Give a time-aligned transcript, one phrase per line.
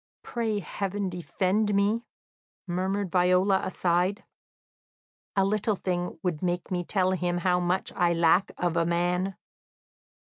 [0.23, 2.07] "Pray heaven defend me,"
[2.65, 4.23] murmured Viola aside.
[5.35, 9.35] "A little thing would make me tell them how much I lack of a man."